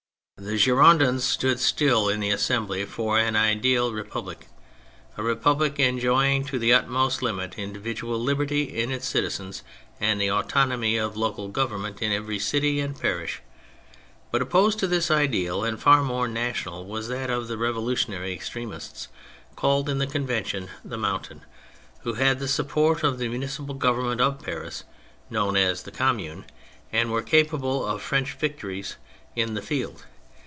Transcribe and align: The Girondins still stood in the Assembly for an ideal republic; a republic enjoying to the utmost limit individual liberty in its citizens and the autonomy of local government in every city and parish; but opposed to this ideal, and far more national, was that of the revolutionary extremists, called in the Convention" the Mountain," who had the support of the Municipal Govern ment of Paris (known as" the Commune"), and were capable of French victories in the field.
The 0.43 0.57
Girondins 0.57 1.23
still 1.23 1.55
stood 1.59 2.07
in 2.09 2.19
the 2.19 2.31
Assembly 2.31 2.83
for 2.85 3.19
an 3.19 3.35
ideal 3.35 3.93
republic; 3.93 4.47
a 5.15 5.21
republic 5.21 5.77
enjoying 5.79 6.45
to 6.45 6.57
the 6.57 6.73
utmost 6.73 7.21
limit 7.21 7.59
individual 7.59 8.17
liberty 8.17 8.63
in 8.63 8.89
its 8.89 9.07
citizens 9.07 9.61
and 9.99 10.19
the 10.19 10.31
autonomy 10.31 10.97
of 10.97 11.15
local 11.15 11.47
government 11.49 12.01
in 12.01 12.11
every 12.11 12.39
city 12.39 12.79
and 12.79 12.99
parish; 12.99 13.43
but 14.31 14.41
opposed 14.41 14.79
to 14.79 14.87
this 14.87 15.11
ideal, 15.11 15.63
and 15.63 15.79
far 15.79 16.01
more 16.01 16.27
national, 16.27 16.87
was 16.87 17.07
that 17.07 17.29
of 17.29 17.47
the 17.47 17.55
revolutionary 17.59 18.33
extremists, 18.33 19.09
called 19.55 19.87
in 19.87 19.99
the 19.99 20.07
Convention" 20.07 20.69
the 20.83 20.97
Mountain," 20.97 21.41
who 21.99 22.13
had 22.15 22.39
the 22.39 22.47
support 22.47 23.03
of 23.03 23.19
the 23.19 23.27
Municipal 23.27 23.75
Govern 23.75 24.07
ment 24.09 24.21
of 24.21 24.39
Paris 24.41 24.85
(known 25.29 25.55
as" 25.55 25.83
the 25.83 25.91
Commune"), 25.91 26.45
and 26.91 27.11
were 27.11 27.21
capable 27.21 27.85
of 27.85 28.01
French 28.01 28.33
victories 28.33 28.95
in 29.35 29.53
the 29.53 29.61
field. 29.61 30.05